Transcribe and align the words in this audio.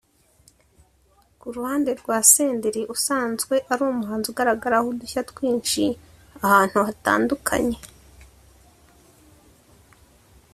Ku 1.39 1.47
ruhande 1.55 1.91
rwa 2.01 2.17
Senderi 2.31 2.81
usanzwe 2.95 3.55
ari 3.71 3.81
umuhanzi 3.91 4.27
ugaragaraho 4.29 4.85
udushya 4.91 5.21
twinshi 5.29 5.83
ahantu 6.45 6.77
hatandukanye 6.87 7.77